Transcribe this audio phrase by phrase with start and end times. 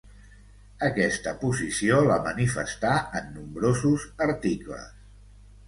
[0.87, 4.93] Aquesta posició la manifestà en nombrosos articles.